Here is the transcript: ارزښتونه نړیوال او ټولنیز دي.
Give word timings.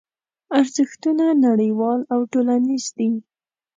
ارزښتونه 0.59 1.25
نړیوال 1.47 1.99
او 2.13 2.19
ټولنیز 2.31 2.85
دي. 2.97 3.09